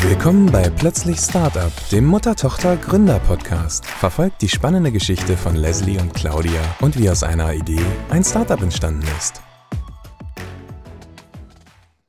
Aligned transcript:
Willkommen 0.00 0.46
bei 0.52 0.70
Plötzlich 0.70 1.18
Startup, 1.18 1.72
dem 1.90 2.06
Mutter-Tochter-Gründer-Podcast. 2.06 3.84
Verfolgt 3.84 4.40
die 4.40 4.48
spannende 4.48 4.92
Geschichte 4.92 5.36
von 5.36 5.56
Leslie 5.56 5.98
und 5.98 6.14
Claudia 6.14 6.62
und 6.80 6.96
wie 6.96 7.10
aus 7.10 7.24
einer 7.24 7.52
Idee 7.52 7.84
ein 8.08 8.22
Startup 8.22 8.62
entstanden 8.62 9.02
ist. 9.18 9.42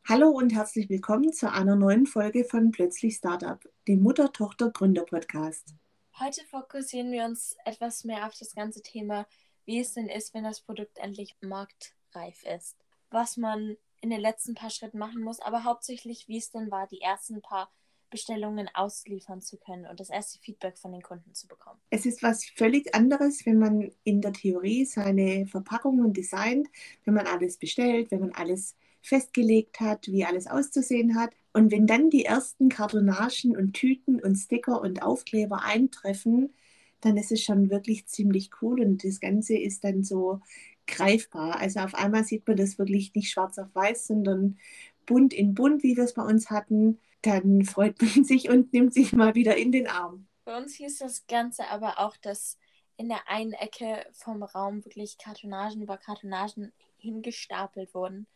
Hallo 0.08 0.30
und 0.30 0.54
herzlich 0.54 0.88
willkommen 0.88 1.34
zu 1.34 1.52
einer 1.52 1.76
neuen 1.76 2.06
Folge 2.06 2.46
von 2.46 2.70
Plötzlich 2.70 3.16
Startup, 3.16 3.60
dem 3.88 4.04
Mutter-Tochter-Gründer-Podcast. 4.04 5.74
Heute 6.20 6.42
fokussieren 6.46 7.12
wir 7.12 7.26
uns 7.26 7.58
etwas 7.66 8.04
mehr 8.04 8.28
auf 8.28 8.36
das 8.38 8.54
ganze 8.54 8.84
Thema, 8.84 9.26
wie 9.66 9.80
es 9.80 9.94
denn 9.94 10.10
ist, 10.10 10.36
wenn 10.36 10.44
das 10.44 10.62
Produkt 10.62 11.00
endlich 11.00 11.36
marktreif 11.42 12.44
ist. 12.44 12.78
Was 13.10 13.36
man 13.36 13.78
in 14.02 14.10
den 14.10 14.22
letzten 14.22 14.56
paar 14.56 14.70
Schritten 14.70 14.98
machen 14.98 15.22
muss, 15.22 15.40
aber 15.40 15.64
hauptsächlich, 15.64 16.28
wie 16.28 16.38
es 16.38 16.52
denn 16.52 16.72
war, 16.72 16.88
die 16.88 17.02
ersten 17.02 17.42
paar 17.42 17.70
Bestellungen 18.10 18.70
ausliefern 18.74 19.42
zu 19.42 19.58
können 19.58 19.86
und 19.86 20.00
das 20.00 20.10
erste 20.10 20.40
Feedback 20.40 20.78
von 20.78 20.92
den 20.92 21.02
Kunden 21.02 21.34
zu 21.34 21.48
bekommen. 21.48 21.80
Es 21.90 22.06
ist 22.06 22.24
was 22.24 22.46
völlig 22.46 22.96
anderes, 22.96 23.46
wenn 23.46 23.60
man 23.60 23.92
in 24.04 24.22
der 24.22 24.34
Theorie 24.34 24.86
seine 24.86 25.46
Verpackungen 25.46 26.14
designt, 26.14 26.68
wenn 27.06 27.14
man 27.14 27.28
alles 27.28 27.58
bestellt, 27.58 28.12
wenn 28.12 28.22
man 28.22 28.32
alles 28.32 28.76
festgelegt 29.02 29.80
hat, 29.80 30.08
wie 30.08 30.26
alles 30.26 30.48
auszusehen 30.48 31.16
hat. 31.16 31.32
Und 31.54 31.72
wenn 31.72 31.88
dann 31.88 32.10
die 32.10 32.26
ersten 32.26 32.70
Kartonagen 32.70 33.56
und 33.56 33.74
Tüten 33.74 34.20
und 34.20 34.36
Sticker 34.36 34.82
und 34.82 35.02
Aufkleber 35.02 35.64
eintreffen, 35.64 36.54
dann 37.02 37.16
ist 37.16 37.32
es 37.32 37.42
schon 37.42 37.70
wirklich 37.70 38.08
ziemlich 38.08 38.50
cool 38.62 38.82
und 38.82 39.04
das 39.04 39.20
Ganze 39.20 39.58
ist 39.58 39.84
dann 39.84 40.04
so 40.04 40.42
greifbar. 40.90 41.60
Also 41.60 41.80
auf 41.80 41.96
einmal 41.96 42.24
sieht 42.24 42.48
man 42.48 42.58
das 42.58 42.78
wirklich 42.78 43.14
nicht 43.16 43.32
schwarz 43.32 43.58
auf 43.58 43.74
weiß, 43.74 44.08
sondern 44.08 44.58
bunt 45.06 45.34
in 45.34 45.54
bunt, 45.54 45.84
wie 45.84 45.96
wir 45.96 46.04
es 46.04 46.14
bei 46.14 46.24
uns 46.24 46.50
hatten. 46.50 47.00
Dann 47.22 47.64
freut 47.64 48.02
man 48.02 48.24
sich 48.24 48.50
und 48.50 48.74
nimmt 48.74 48.94
sich 48.94 49.14
mal 49.14 49.36
wieder 49.36 49.58
in 49.58 49.72
den 49.72 49.88
Arm. 49.88 50.28
Bei 50.46 50.58
uns 50.58 50.76
hieß 50.76 51.00
das 51.00 51.28
Ganze 51.28 51.68
aber 51.68 52.00
auch, 52.00 52.18
dass 52.18 52.58
in 52.98 53.08
der 53.08 53.30
einen 53.30 53.54
Ecke 53.54 54.06
vom 54.12 54.44
Raum 54.44 54.84
wirklich 54.84 55.18
Kartonagen 55.18 55.82
über 55.82 55.98
Kartonagen 55.98 56.74
hingestapelt 56.98 57.94
wurden 57.94 58.28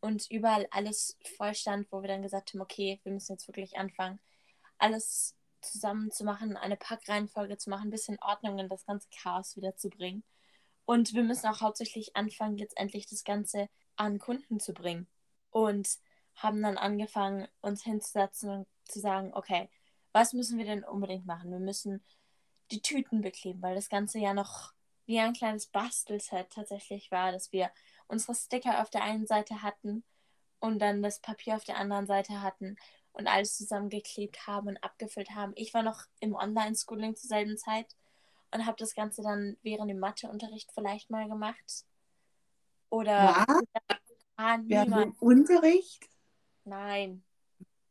und 0.00 0.28
überall 0.30 0.66
alles 0.70 1.16
voll 1.36 1.54
stand, 1.54 1.86
wo 1.92 2.02
wir 2.02 2.08
dann 2.08 2.22
gesagt 2.22 2.52
haben, 2.52 2.60
okay, 2.60 2.98
wir 3.04 3.12
müssen 3.12 3.32
jetzt 3.32 3.46
wirklich 3.46 3.78
anfangen, 3.78 4.18
alles 4.78 5.36
zusammen 5.60 6.10
zu 6.10 6.24
machen, 6.24 6.56
eine 6.56 6.76
Packreihenfolge 6.76 7.56
zu 7.58 7.70
machen, 7.70 7.88
ein 7.88 7.90
bisschen 7.90 8.18
Ordnung 8.20 8.58
in 8.58 8.68
das 8.68 8.86
ganze 8.86 9.08
Chaos 9.10 9.56
wieder 9.56 9.76
zu 9.76 9.90
bringen. 9.90 10.24
Und 10.90 11.14
wir 11.14 11.22
müssen 11.22 11.46
auch 11.46 11.60
hauptsächlich 11.60 12.16
anfangen, 12.16 12.58
jetzt 12.58 12.76
endlich 12.76 13.06
das 13.06 13.22
Ganze 13.22 13.68
an 13.94 14.18
Kunden 14.18 14.58
zu 14.58 14.74
bringen. 14.74 15.06
Und 15.50 15.88
haben 16.34 16.60
dann 16.62 16.76
angefangen, 16.76 17.46
uns 17.60 17.84
hinzusetzen 17.84 18.50
und 18.50 18.66
zu 18.88 18.98
sagen, 18.98 19.30
okay, 19.32 19.70
was 20.10 20.32
müssen 20.32 20.58
wir 20.58 20.64
denn 20.64 20.82
unbedingt 20.82 21.26
machen? 21.26 21.52
Wir 21.52 21.60
müssen 21.60 22.04
die 22.72 22.82
Tüten 22.82 23.20
bekleben, 23.20 23.62
weil 23.62 23.76
das 23.76 23.88
Ganze 23.88 24.18
ja 24.18 24.34
noch 24.34 24.72
wie 25.06 25.20
ein 25.20 25.32
kleines 25.32 25.68
Bastelset 25.68 26.50
tatsächlich 26.50 27.12
war, 27.12 27.30
dass 27.30 27.52
wir 27.52 27.70
unsere 28.08 28.34
Sticker 28.34 28.82
auf 28.82 28.90
der 28.90 29.04
einen 29.04 29.28
Seite 29.28 29.62
hatten 29.62 30.02
und 30.58 30.80
dann 30.80 31.04
das 31.04 31.20
Papier 31.20 31.54
auf 31.54 31.62
der 31.62 31.76
anderen 31.76 32.08
Seite 32.08 32.42
hatten 32.42 32.74
und 33.12 33.28
alles 33.28 33.56
zusammengeklebt 33.56 34.48
haben 34.48 34.66
und 34.66 34.82
abgefüllt 34.82 35.30
haben. 35.36 35.52
Ich 35.54 35.72
war 35.72 35.84
noch 35.84 36.02
im 36.18 36.34
Online-Schooling 36.34 37.14
zur 37.14 37.28
selben 37.28 37.56
Zeit 37.58 37.94
und 38.52 38.66
habe 38.66 38.76
das 38.78 38.94
Ganze 38.94 39.22
dann 39.22 39.56
während 39.62 39.90
dem 39.90 39.98
Matheunterricht 39.98 40.70
vielleicht 40.72 41.10
mal 41.10 41.28
gemacht. 41.28 41.84
Oder 42.88 43.46
ah, 44.36 44.58
während 44.62 45.20
Unterricht? 45.20 46.08
Nein, 46.64 47.22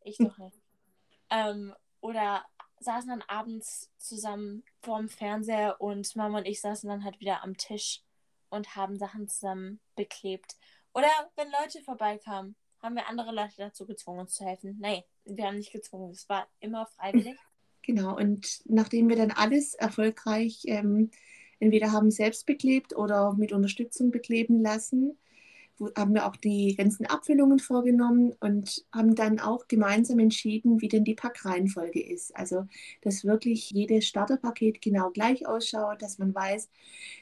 ich 0.03 0.17
doch 0.17 0.37
nicht. 0.37 0.57
ähm, 1.29 1.73
oder 2.01 2.45
saßen 2.79 3.09
dann 3.09 3.23
abends 3.27 3.91
zusammen 3.97 4.63
vorm 4.81 5.09
Fernseher 5.09 5.79
und 5.79 6.15
Mama 6.15 6.39
und 6.39 6.45
ich 6.45 6.61
saßen 6.61 6.89
dann 6.89 7.03
halt 7.03 7.19
wieder 7.19 7.43
am 7.43 7.57
Tisch 7.57 8.01
und 8.49 8.75
haben 8.75 8.97
Sachen 8.97 9.27
zusammen 9.27 9.79
beklebt. 9.95 10.55
Oder 10.93 11.07
wenn 11.35 11.51
Leute 11.51 11.81
vorbeikamen, 11.81 12.55
haben 12.81 12.95
wir 12.95 13.07
andere 13.07 13.31
Leute 13.31 13.55
dazu 13.57 13.85
gezwungen, 13.85 14.21
uns 14.21 14.33
zu 14.33 14.45
helfen. 14.45 14.77
Nee, 14.79 15.05
wir 15.25 15.45
haben 15.45 15.57
nicht 15.57 15.71
gezwungen. 15.71 16.11
Es 16.11 16.27
war 16.29 16.47
immer 16.59 16.85
freiwillig. 16.85 17.37
Genau, 17.89 18.15
und 18.15 18.61
nachdem 18.65 19.09
wir 19.09 19.15
dann 19.15 19.31
alles 19.31 19.73
erfolgreich 19.73 20.61
ähm, 20.67 21.09
entweder 21.57 21.91
haben 21.91 22.11
selbst 22.11 22.45
beklebt 22.45 22.95
oder 22.95 23.33
mit 23.33 23.51
Unterstützung 23.51 24.11
bekleben 24.11 24.61
lassen, 24.61 25.17
haben 25.97 26.13
wir 26.13 26.27
auch 26.27 26.35
die 26.35 26.75
ganzen 26.75 27.07
Abfüllungen 27.07 27.57
vorgenommen 27.57 28.35
und 28.41 28.85
haben 28.93 29.15
dann 29.15 29.39
auch 29.39 29.67
gemeinsam 29.67 30.19
entschieden, 30.19 30.81
wie 30.81 30.87
denn 30.87 31.03
die 31.03 31.15
Packreihenfolge 31.15 31.99
ist. 31.99 32.35
Also, 32.37 32.67
dass 33.01 33.25
wirklich 33.25 33.71
jedes 33.71 34.05
Starterpaket 34.07 34.83
genau 34.83 35.09
gleich 35.09 35.47
ausschaut, 35.47 36.03
dass 36.03 36.19
man 36.19 36.35
weiß, 36.35 36.69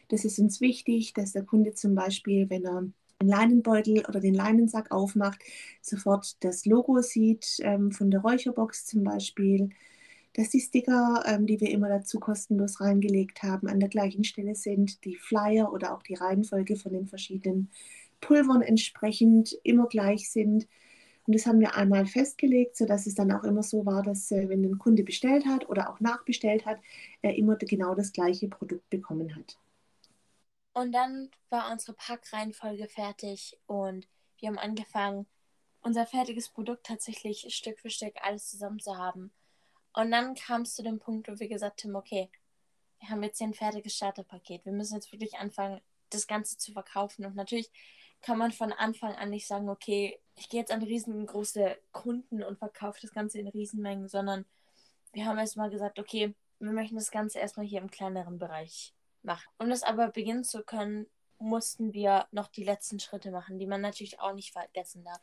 das 0.09 0.25
ist 0.25 0.37
uns 0.37 0.59
wichtig, 0.59 1.13
dass 1.13 1.31
der 1.31 1.43
Kunde 1.43 1.75
zum 1.75 1.95
Beispiel, 1.95 2.49
wenn 2.49 2.65
er 2.65 2.81
den 3.21 3.29
Leinenbeutel 3.29 4.03
oder 4.05 4.19
den 4.19 4.33
Leinensack 4.33 4.91
aufmacht, 4.91 5.39
sofort 5.81 6.35
das 6.43 6.65
Logo 6.65 7.01
sieht 7.01 7.55
ähm, 7.61 7.93
von 7.93 8.11
der 8.11 8.19
Räucherbox 8.19 8.85
zum 8.85 9.05
Beispiel 9.05 9.69
dass 10.37 10.49
die 10.49 10.61
Sticker, 10.61 11.23
ähm, 11.25 11.47
die 11.47 11.59
wir 11.59 11.71
immer 11.71 11.89
dazu 11.89 12.19
kostenlos 12.19 12.79
reingelegt 12.79 13.41
haben, 13.41 13.67
an 13.67 13.79
der 13.79 13.89
gleichen 13.89 14.23
Stelle 14.23 14.53
sind, 14.53 15.03
die 15.03 15.15
Flyer 15.15 15.73
oder 15.73 15.93
auch 15.93 16.03
die 16.03 16.13
Reihenfolge 16.13 16.75
von 16.75 16.93
den 16.93 17.07
verschiedenen 17.07 17.71
Pulvern 18.21 18.61
entsprechend 18.61 19.57
immer 19.63 19.87
gleich 19.87 20.29
sind. 20.29 20.67
Und 21.25 21.35
das 21.35 21.47
haben 21.47 21.59
wir 21.59 21.75
einmal 21.75 22.05
festgelegt, 22.05 22.77
sodass 22.77 23.07
es 23.07 23.15
dann 23.15 23.31
auch 23.31 23.43
immer 23.43 23.63
so 23.63 23.85
war, 23.87 24.03
dass 24.03 24.31
äh, 24.31 24.47
wenn 24.47 24.63
ein 24.63 24.77
Kunde 24.77 25.03
bestellt 25.03 25.47
hat 25.47 25.67
oder 25.69 25.89
auch 25.89 25.99
nachbestellt 25.99 26.67
hat, 26.67 26.79
er 27.23 27.35
immer 27.35 27.55
genau 27.55 27.95
das 27.95 28.11
gleiche 28.11 28.47
Produkt 28.47 28.87
bekommen 28.91 29.35
hat. 29.35 29.57
Und 30.73 30.91
dann 30.91 31.31
war 31.49 31.71
unsere 31.71 31.93
Packreihenfolge 31.93 32.87
fertig 32.87 33.57
und 33.65 34.07
wir 34.37 34.49
haben 34.49 34.59
angefangen, 34.59 35.25
unser 35.81 36.05
fertiges 36.05 36.49
Produkt 36.49 36.85
tatsächlich 36.85 37.47
Stück 37.49 37.79
für 37.79 37.89
Stück 37.89 38.13
alles 38.21 38.51
zusammen 38.51 38.79
zu 38.79 38.95
haben. 38.95 39.31
Und 39.97 40.11
dann 40.11 40.35
kam 40.35 40.61
es 40.61 40.75
zu 40.75 40.83
dem 40.83 40.99
Punkt, 40.99 41.27
wo 41.27 41.39
wir 41.39 41.47
gesagt 41.47 41.83
haben, 41.83 41.95
okay, 41.95 42.29
wir 42.99 43.09
haben 43.09 43.23
jetzt 43.23 43.39
hier 43.39 43.47
ein 43.47 43.55
fertiges 43.55 43.95
Starterpaket. 43.95 44.63
Wir 44.63 44.71
müssen 44.71 44.93
jetzt 44.93 45.11
wirklich 45.11 45.39
anfangen, 45.39 45.81
das 46.11 46.27
Ganze 46.27 46.55
zu 46.59 46.71
verkaufen. 46.71 47.25
Und 47.25 47.35
natürlich 47.35 47.71
kann 48.21 48.37
man 48.37 48.51
von 48.51 48.71
Anfang 48.71 49.15
an 49.15 49.31
nicht 49.31 49.47
sagen, 49.47 49.69
okay, 49.69 50.19
ich 50.35 50.49
gehe 50.49 50.59
jetzt 50.59 50.71
an 50.71 50.83
riesengroße 50.83 51.79
Kunden 51.93 52.43
und 52.43 52.59
verkaufe 52.59 52.99
das 53.01 53.11
Ganze 53.11 53.39
in 53.39 53.47
Riesenmengen, 53.47 54.07
sondern 54.07 54.45
wir 55.13 55.25
haben 55.25 55.39
erstmal 55.39 55.71
gesagt, 55.71 55.97
okay, 55.97 56.35
wir 56.59 56.71
möchten 56.73 56.95
das 56.95 57.09
Ganze 57.09 57.39
erstmal 57.39 57.65
hier 57.65 57.81
im 57.81 57.89
kleineren 57.89 58.37
Bereich 58.37 58.93
machen. 59.23 59.49
Um 59.57 59.67
das 59.67 59.81
aber 59.81 60.09
beginnen 60.09 60.43
zu 60.43 60.61
können, 60.61 61.07
mussten 61.39 61.91
wir 61.93 62.27
noch 62.29 62.49
die 62.49 62.63
letzten 62.63 62.99
Schritte 62.99 63.31
machen, 63.31 63.57
die 63.57 63.65
man 63.65 63.81
natürlich 63.81 64.19
auch 64.19 64.33
nicht 64.33 64.53
vergessen 64.53 65.03
darf. 65.03 65.21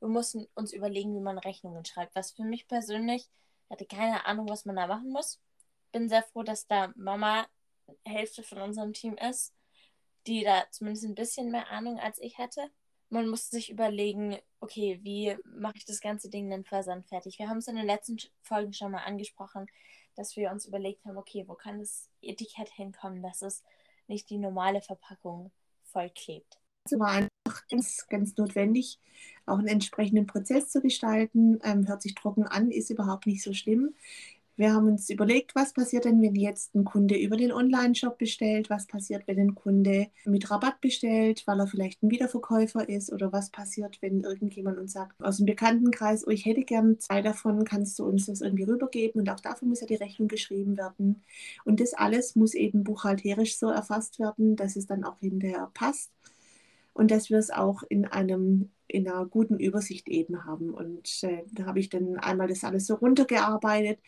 Wir 0.00 0.08
mussten 0.08 0.46
uns 0.54 0.72
überlegen, 0.72 1.14
wie 1.14 1.20
man 1.20 1.36
Rechnungen 1.36 1.84
schreibt, 1.84 2.14
was 2.14 2.30
für 2.30 2.44
mich 2.44 2.66
persönlich 2.66 3.22
ich 3.22 3.30
hatte 3.70 3.86
keine 3.86 4.26
Ahnung, 4.26 4.48
was 4.48 4.64
man 4.64 4.76
da 4.76 4.86
machen 4.86 5.10
muss. 5.10 5.40
Bin 5.92 6.08
sehr 6.08 6.22
froh, 6.22 6.42
dass 6.42 6.66
da 6.66 6.92
Mama 6.96 7.46
Hälfte 8.04 8.42
von 8.42 8.60
unserem 8.60 8.92
Team 8.92 9.16
ist, 9.16 9.54
die 10.26 10.44
da 10.44 10.64
zumindest 10.70 11.04
ein 11.06 11.14
bisschen 11.14 11.50
mehr 11.50 11.70
Ahnung 11.70 11.98
als 11.98 12.18
ich 12.18 12.38
hatte. 12.38 12.70
Man 13.08 13.28
musste 13.28 13.56
sich 13.56 13.70
überlegen, 13.70 14.38
okay, 14.60 14.98
wie 15.02 15.36
mache 15.44 15.76
ich 15.76 15.84
das 15.84 16.00
ganze 16.00 16.28
Ding 16.28 16.50
denn 16.50 16.64
versandfertig? 16.64 17.38
Wir 17.38 17.48
haben 17.48 17.58
es 17.58 17.68
in 17.68 17.76
den 17.76 17.86
letzten 17.86 18.18
Folgen 18.42 18.72
schon 18.72 18.90
mal 18.90 19.04
angesprochen, 19.04 19.66
dass 20.16 20.36
wir 20.36 20.50
uns 20.50 20.66
überlegt 20.66 21.04
haben, 21.04 21.18
okay, 21.18 21.44
wo 21.46 21.54
kann 21.54 21.78
das 21.78 22.10
Etikett 22.20 22.70
hinkommen, 22.70 23.22
dass 23.22 23.42
es 23.42 23.62
nicht 24.08 24.28
die 24.30 24.38
normale 24.38 24.80
Verpackung 24.80 25.52
vollklebt. 25.84 26.58
Es 26.90 26.98
war 26.98 27.08
einfach 27.08 27.66
ganz, 27.68 28.06
ganz 28.08 28.36
notwendig, 28.36 28.98
auch 29.46 29.58
einen 29.58 29.68
entsprechenden 29.68 30.26
Prozess 30.26 30.70
zu 30.70 30.80
gestalten. 30.80 31.58
Ähm, 31.62 31.88
hört 31.88 32.02
sich 32.02 32.14
trocken 32.14 32.44
an, 32.44 32.70
ist 32.70 32.90
überhaupt 32.90 33.26
nicht 33.26 33.42
so 33.42 33.52
schlimm. 33.52 33.94
Wir 34.58 34.72
haben 34.72 34.86
uns 34.88 35.10
überlegt, 35.10 35.54
was 35.54 35.74
passiert 35.74 36.06
denn, 36.06 36.22
wenn 36.22 36.34
jetzt 36.34 36.74
ein 36.74 36.84
Kunde 36.86 37.14
über 37.14 37.36
den 37.36 37.52
Online-Shop 37.52 38.16
bestellt, 38.16 38.70
was 38.70 38.86
passiert, 38.86 39.24
wenn 39.28 39.38
ein 39.38 39.54
Kunde 39.54 40.06
mit 40.24 40.50
Rabatt 40.50 40.80
bestellt, 40.80 41.42
weil 41.46 41.60
er 41.60 41.66
vielleicht 41.66 42.02
ein 42.02 42.10
Wiederverkäufer 42.10 42.88
ist 42.88 43.12
oder 43.12 43.32
was 43.32 43.50
passiert, 43.50 44.00
wenn 44.00 44.22
irgendjemand 44.22 44.78
uns 44.78 44.92
sagt 44.92 45.22
aus 45.22 45.36
dem 45.36 45.46
Bekanntenkreis, 45.46 46.26
oh, 46.26 46.30
ich 46.30 46.46
hätte 46.46 46.62
gern 46.62 46.98
zwei 46.98 47.20
davon, 47.20 47.64
kannst 47.64 47.98
du 47.98 48.06
uns 48.06 48.26
das 48.26 48.40
irgendwie 48.40 48.64
rübergeben 48.64 49.20
und 49.20 49.28
auch 49.28 49.40
dafür 49.40 49.68
muss 49.68 49.82
ja 49.82 49.86
die 49.86 49.94
Rechnung 49.96 50.28
geschrieben 50.28 50.78
werden. 50.78 51.22
Und 51.66 51.80
das 51.80 51.92
alles 51.92 52.34
muss 52.34 52.54
eben 52.54 52.82
buchhalterisch 52.82 53.58
so 53.58 53.68
erfasst 53.68 54.18
werden, 54.18 54.56
dass 54.56 54.76
es 54.76 54.86
dann 54.86 55.04
auch 55.04 55.18
hinterher 55.20 55.70
passt 55.74 56.15
und 56.96 57.10
dass 57.10 57.30
wir 57.30 57.38
es 57.38 57.50
auch 57.50 57.82
in 57.88 58.06
einem 58.06 58.70
in 58.88 59.08
einer 59.08 59.26
guten 59.26 59.58
Übersicht 59.58 60.08
eben 60.08 60.44
haben. 60.44 60.70
Und 60.70 61.22
äh, 61.22 61.42
da 61.52 61.66
habe 61.66 61.80
ich 61.80 61.88
dann 61.88 62.16
einmal 62.18 62.48
das 62.48 62.64
alles 62.64 62.86
so 62.86 62.94
runtergearbeitet, 62.94 63.98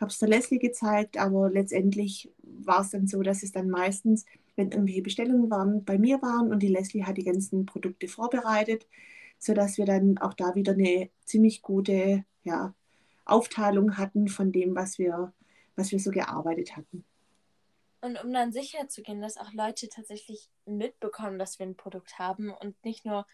habe 0.00 0.10
es 0.10 0.18
der 0.18 0.28
Leslie 0.28 0.58
gezeigt, 0.58 1.18
aber 1.18 1.50
letztendlich 1.50 2.32
war 2.42 2.80
es 2.80 2.90
dann 2.90 3.06
so, 3.06 3.22
dass 3.22 3.42
es 3.42 3.52
dann 3.52 3.68
meistens, 3.68 4.24
wenn 4.56 4.70
irgendwelche 4.70 5.02
Bestellungen 5.02 5.50
waren, 5.50 5.84
bei 5.84 5.98
mir 5.98 6.22
waren 6.22 6.50
und 6.50 6.62
die 6.62 6.68
Leslie 6.68 7.04
hat 7.04 7.18
die 7.18 7.24
ganzen 7.24 7.66
Produkte 7.66 8.08
vorbereitet, 8.08 8.86
sodass 9.38 9.76
wir 9.78 9.84
dann 9.84 10.18
auch 10.18 10.34
da 10.34 10.54
wieder 10.54 10.72
eine 10.72 11.10
ziemlich 11.24 11.62
gute 11.62 12.24
ja, 12.42 12.74
Aufteilung 13.26 13.98
hatten 13.98 14.28
von 14.28 14.50
dem, 14.50 14.74
was 14.74 14.98
wir, 14.98 15.32
was 15.76 15.92
wir 15.92 16.00
so 16.00 16.10
gearbeitet 16.10 16.76
hatten. 16.76 17.04
Und 18.02 18.22
um 18.22 18.32
dann 18.32 18.52
sicher 18.52 18.88
zu 18.88 19.00
gehen, 19.00 19.22
dass 19.22 19.38
auch 19.38 19.52
Leute 19.52 19.88
tatsächlich 19.88 20.50
mitbekommen, 20.66 21.38
dass 21.38 21.60
wir 21.60 21.66
ein 21.66 21.76
Produkt 21.76 22.18
haben 22.18 22.52
und 22.52 22.84
nicht 22.84 23.04
nur 23.04 23.26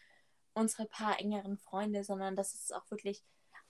unsere 0.53 0.87
paar 0.87 1.19
engeren 1.19 1.57
Freunde, 1.57 2.05
sondern 2.05 2.37
dass 2.37 2.53
es 2.53 2.71
auch 2.71 2.89
wirklich 2.91 3.25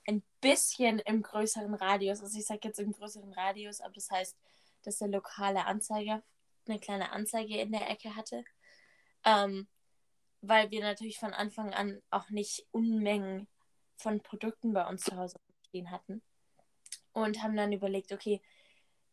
ein 0.08 0.24
bisschen 0.40 0.98
im 0.98 1.22
größeren 1.22 1.74
Radius, 1.74 2.20
also 2.20 2.36
ich 2.36 2.46
sage 2.46 2.62
jetzt 2.64 2.80
im 2.80 2.92
größeren 2.92 3.32
Radius, 3.32 3.80
aber 3.80 3.92
das 3.92 4.10
heißt, 4.10 4.36
dass 4.82 4.98
der 4.98 5.08
lokale 5.08 5.66
Anzeiger 5.66 6.22
eine 6.66 6.80
kleine 6.80 7.12
Anzeige 7.12 7.58
in 7.60 7.70
der 7.70 7.88
Ecke 7.88 8.16
hatte. 8.16 8.44
Ähm, 9.24 9.68
weil 10.40 10.70
wir 10.72 10.80
natürlich 10.80 11.18
von 11.18 11.32
Anfang 11.32 11.74
an 11.74 12.02
auch 12.10 12.28
nicht 12.30 12.66
Unmengen 12.72 13.46
von 13.96 14.20
Produkten 14.20 14.72
bei 14.72 14.86
uns 14.88 15.04
zu 15.04 15.16
Hause 15.16 15.38
stehen 15.68 15.92
hatten. 15.92 16.22
Und 17.12 17.40
haben 17.42 17.56
dann 17.56 17.72
überlegt, 17.72 18.12
okay, 18.12 18.40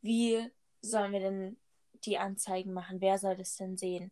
wie 0.01 0.49
sollen 0.81 1.11
wir 1.11 1.19
denn 1.19 1.57
die 2.06 2.18
Anzeigen 2.18 2.74
machen? 2.74 3.02
Wer 3.02 3.18
soll 3.18 3.36
das 3.36 3.56
denn 3.56 3.78
sehen? 3.78 4.12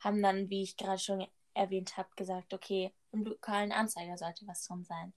Haben 0.00 0.22
dann, 0.22 0.50
wie 0.50 0.62
ich 0.62 0.76
gerade 0.76 0.98
schon 0.98 1.26
erwähnt 1.54 1.96
habe, 1.96 2.08
gesagt, 2.16 2.54
okay, 2.54 2.92
im 3.12 3.24
lokalen 3.24 3.72
Anzeiger 3.72 4.16
sollte 4.16 4.46
was 4.46 4.66
drin 4.66 4.84
sein. 4.84 5.12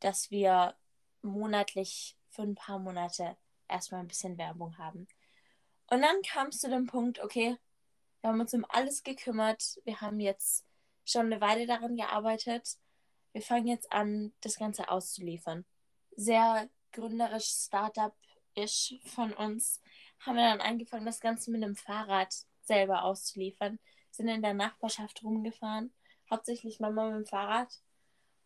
Dass 0.00 0.30
wir 0.30 0.76
monatlich 1.22 2.16
für 2.28 2.42
ein 2.42 2.54
paar 2.54 2.78
Monate 2.78 3.36
erstmal 3.68 4.00
ein 4.00 4.08
bisschen 4.08 4.38
Werbung 4.38 4.78
haben. 4.78 5.08
Und 5.90 6.02
dann 6.02 6.22
kam 6.22 6.48
es 6.48 6.60
zu 6.60 6.68
dem 6.68 6.86
Punkt, 6.86 7.20
okay, 7.20 7.56
wir 8.20 8.30
haben 8.30 8.40
uns 8.40 8.54
um 8.54 8.64
alles 8.68 9.02
gekümmert. 9.02 9.80
Wir 9.84 10.00
haben 10.00 10.20
jetzt 10.20 10.66
schon 11.04 11.26
eine 11.26 11.40
Weile 11.40 11.66
daran 11.66 11.96
gearbeitet. 11.96 12.76
Wir 13.32 13.42
fangen 13.42 13.66
jetzt 13.66 13.90
an, 13.92 14.32
das 14.40 14.56
Ganze 14.56 14.90
auszuliefern. 14.90 15.64
Sehr 16.16 16.68
gründerisch, 16.92 17.46
Startup-isch 17.46 18.94
von 19.04 19.32
uns 19.32 19.80
haben 20.20 20.36
wir 20.36 20.48
dann 20.48 20.60
angefangen, 20.60 21.06
das 21.06 21.20
Ganze 21.20 21.50
mit 21.50 21.62
einem 21.62 21.76
Fahrrad 21.76 22.34
selber 22.62 23.04
auszuliefern. 23.04 23.78
Sind 24.10 24.28
in 24.28 24.42
der 24.42 24.54
Nachbarschaft 24.54 25.22
rumgefahren, 25.22 25.92
hauptsächlich 26.30 26.80
Mama 26.80 27.06
mit 27.06 27.16
dem 27.16 27.26
Fahrrad. 27.26 27.68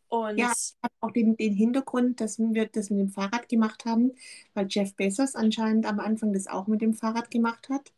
Und 0.08 0.36
ja, 0.36 0.52
auch 1.00 1.10
den, 1.10 1.36
den 1.38 1.54
Hintergrund, 1.54 2.20
dass 2.20 2.38
wir 2.38 2.66
das 2.66 2.90
mit 2.90 3.00
dem 3.00 3.08
Fahrrad 3.08 3.48
gemacht 3.48 3.86
haben, 3.86 4.12
weil 4.52 4.66
Jeff 4.68 4.94
Bezos 4.94 5.34
anscheinend 5.34 5.86
am 5.86 6.00
Anfang 6.00 6.34
das 6.34 6.46
auch 6.46 6.66
mit 6.66 6.82
dem 6.82 6.92
Fahrrad 6.92 7.30
gemacht 7.30 7.70
hat. 7.70 7.92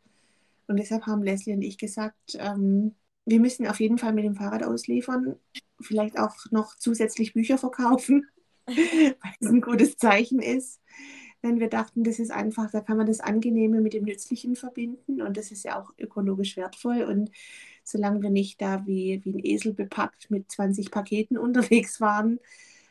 Und 0.69 0.79
deshalb 0.79 1.06
haben 1.06 1.23
Leslie 1.23 1.55
und 1.55 1.62
ich 1.62 1.77
gesagt, 1.77 2.37
ähm, 2.38 2.94
wir 3.27 3.41
müssen 3.41 3.67
auf 3.67 3.81
jeden 3.81 3.99
Fall 3.99 4.12
mit 4.12 4.25
dem 4.25 4.37
Fahrrad 4.37 4.62
ausliefern, 4.62 5.37
vielleicht 5.81 6.19
auch 6.19 6.37
noch 6.50 6.77
zusätzlich 6.77 7.32
Bücher 7.32 7.59
verkaufen, 7.59 8.29
weil 8.67 9.35
es 9.41 9.49
ein 9.49 9.61
gutes 9.61 9.97
Zeichen 9.97 10.41
ist. 10.41 10.81
Denn 11.44 11.61
wir 11.61 11.69
dachten, 11.69 12.05
das 12.05 12.19
ist 12.19 12.31
einfach, 12.31 12.70
da 12.70 12.81
kann 12.81 12.96
man 12.96 13.06
das 13.06 13.20
Angenehme 13.20 13.82
mit 13.82 13.93
dem 13.93 14.05
Nützlichen 14.05 14.56
verbinden 14.56 15.20
und 15.20 15.37
das 15.37 15.52
ist 15.52 15.62
ja 15.64 15.79
auch 15.79 15.93
ökologisch 15.99 16.56
wertvoll. 16.56 17.02
Und 17.02 17.31
solange 17.85 18.23
wir 18.23 18.31
nicht 18.31 18.62
da 18.62 18.87
wie, 18.87 19.20
wie 19.25 19.35
ein 19.35 19.44
Esel 19.44 19.75
bepackt 19.75 20.31
mit 20.31 20.50
20 20.50 20.91
Paketen 20.91 21.37
unterwegs 21.38 22.00
waren, 22.00 22.41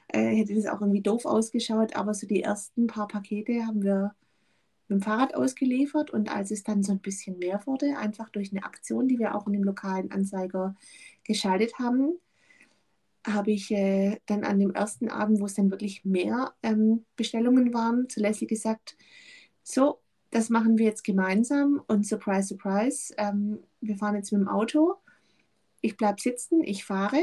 äh, 0.09 0.35
hätte 0.35 0.53
das 0.53 0.67
auch 0.67 0.81
irgendwie 0.81 1.01
doof 1.01 1.25
ausgeschaut. 1.25 1.95
Aber 1.95 2.13
so 2.13 2.27
die 2.27 2.44
ersten 2.44 2.85
paar 2.85 3.07
Pakete 3.07 3.65
haben 3.65 3.81
wir 3.81 4.13
mit 4.88 5.00
dem 5.00 5.03
Fahrrad 5.03 5.33
ausgeliefert 5.33 6.11
und 6.11 6.33
als 6.33 6.51
es 6.51 6.63
dann 6.63 6.83
so 6.83 6.91
ein 6.91 7.00
bisschen 7.00 7.39
mehr 7.39 7.59
wurde, 7.65 7.97
einfach 7.97 8.29
durch 8.29 8.51
eine 8.51 8.63
Aktion, 8.63 9.07
die 9.07 9.17
wir 9.17 9.33
auch 9.33 9.47
in 9.47 9.53
dem 9.53 9.63
lokalen 9.63 10.11
Anzeiger 10.11 10.75
geschaltet 11.23 11.79
haben, 11.79 12.19
habe 13.25 13.51
ich 13.51 13.71
äh, 13.71 14.19
dann 14.25 14.43
an 14.43 14.59
dem 14.59 14.71
ersten 14.71 15.09
Abend, 15.09 15.39
wo 15.39 15.45
es 15.45 15.53
dann 15.53 15.71
wirklich 15.71 16.03
mehr 16.03 16.53
ähm, 16.61 17.05
Bestellungen 17.15 17.73
waren, 17.73 18.09
zu 18.09 18.19
Leslie 18.19 18.47
gesagt, 18.47 18.97
so, 19.63 19.99
das 20.31 20.49
machen 20.49 20.77
wir 20.77 20.85
jetzt 20.85 21.03
gemeinsam 21.03 21.81
und 21.87 22.05
surprise, 22.05 22.47
surprise, 22.49 23.13
ähm, 23.17 23.63
wir 23.81 23.97
fahren 23.97 24.15
jetzt 24.15 24.31
mit 24.31 24.41
dem 24.41 24.47
Auto, 24.47 24.95
ich 25.81 25.95
bleibe 25.95 26.19
sitzen, 26.19 26.63
ich 26.63 26.85
fahre 26.85 27.21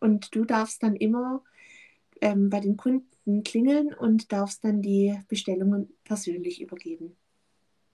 und 0.00 0.34
du 0.34 0.44
darfst 0.44 0.82
dann 0.82 0.96
immer 0.96 1.42
ähm, 2.20 2.50
bei 2.50 2.60
den 2.60 2.76
Kunden 2.76 3.42
klingeln 3.44 3.94
und 3.94 4.32
darfst 4.32 4.64
dann 4.64 4.82
die 4.82 5.18
Bestellungen 5.28 5.96
persönlich 6.04 6.60
übergeben. 6.60 7.16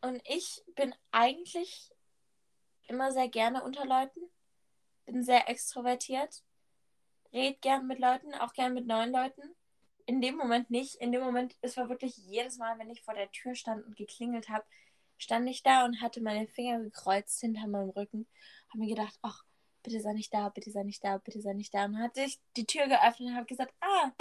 Und 0.00 0.20
ich 0.28 0.62
bin 0.74 0.94
eigentlich 1.12 1.90
immer 2.88 3.12
sehr 3.12 3.28
gerne 3.28 3.64
unter 3.64 3.86
Leuten, 3.86 4.20
bin 5.06 5.22
sehr 5.22 5.48
extrovertiert, 5.48 6.43
red 7.34 7.60
gern 7.60 7.86
mit 7.86 7.98
Leuten, 7.98 8.32
auch 8.34 8.54
gern 8.54 8.72
mit 8.72 8.86
neuen 8.86 9.12
Leuten. 9.12 9.42
In 10.06 10.20
dem 10.20 10.36
Moment 10.36 10.70
nicht. 10.70 10.94
In 10.96 11.12
dem 11.12 11.22
Moment, 11.22 11.56
es 11.60 11.76
war 11.76 11.88
wirklich 11.88 12.16
jedes 12.16 12.58
Mal, 12.58 12.78
wenn 12.78 12.90
ich 12.90 13.02
vor 13.02 13.14
der 13.14 13.30
Tür 13.32 13.54
stand 13.54 13.84
und 13.84 13.96
geklingelt 13.96 14.48
habe, 14.48 14.64
stand 15.18 15.48
ich 15.48 15.62
da 15.62 15.84
und 15.84 16.00
hatte 16.00 16.20
meine 16.20 16.46
Finger 16.46 16.80
gekreuzt 16.80 17.40
hinter 17.40 17.66
meinem 17.66 17.90
Rücken. 17.90 18.26
Habe 18.68 18.78
mir 18.78 18.94
gedacht, 18.94 19.18
ach, 19.22 19.44
bitte 19.82 20.00
sei 20.00 20.12
nicht 20.12 20.32
da, 20.32 20.48
bitte 20.48 20.70
sei 20.70 20.82
nicht 20.82 21.02
da, 21.04 21.18
bitte 21.18 21.40
sei 21.40 21.54
nicht 21.54 21.74
da. 21.74 21.84
Und 21.84 21.98
hatte 21.98 22.22
ich 22.22 22.40
die 22.56 22.66
Tür 22.66 22.86
geöffnet 22.86 23.30
und 23.30 23.36
habe 23.36 23.46
gesagt, 23.46 23.74
ah, 23.80 24.12